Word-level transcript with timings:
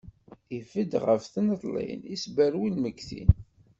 Ibedd 0.57 0.91
ɣef 1.05 1.23
tneṭlin, 1.33 2.01
isberwi 2.15 2.67
lmeggtin. 2.75 3.29